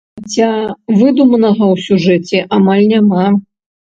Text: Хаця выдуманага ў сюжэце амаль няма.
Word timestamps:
Хаця 0.19 0.47
выдуманага 1.01 1.65
ў 1.73 1.75
сюжэце 1.87 2.39
амаль 2.57 2.83
няма. 2.95 3.25